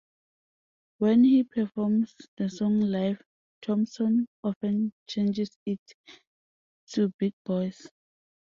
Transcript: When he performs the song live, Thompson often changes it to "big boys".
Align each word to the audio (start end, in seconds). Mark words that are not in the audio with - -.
When 0.97 1.25
he 1.25 1.43
performs 1.43 2.15
the 2.35 2.49
song 2.49 2.79
live, 2.79 3.21
Thompson 3.61 4.27
often 4.43 4.93
changes 5.05 5.55
it 5.67 5.79
to 6.93 7.13
"big 7.19 7.33
boys". 7.45 7.87